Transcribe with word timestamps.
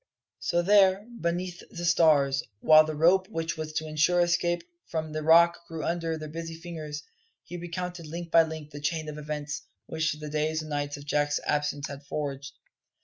So 0.39 0.63
there, 0.63 1.05
beneath 1.19 1.61
the 1.69 1.85
stars, 1.85 2.41
while 2.59 2.83
the 2.83 2.95
rope 2.95 3.27
which 3.27 3.55
was 3.55 3.71
to 3.73 3.87
ensure 3.87 4.19
escape 4.21 4.63
from 4.87 5.11
the 5.11 5.21
Rock 5.21 5.59
grew 5.67 5.83
under, 5.85 6.17
their 6.17 6.27
busy 6.27 6.55
fingers, 6.55 7.03
he 7.43 7.55
recounted 7.55 8.07
link 8.07 8.31
by 8.31 8.41
link 8.41 8.71
the 8.71 8.81
chain 8.81 9.07
of 9.09 9.19
events 9.19 9.61
which 9.85 10.13
the 10.13 10.27
days 10.31 10.61
and 10.61 10.71
nights 10.71 10.97
of 10.97 11.05
Jack's 11.05 11.39
absence 11.45 11.85
had 11.87 12.01
forged. 12.03 12.53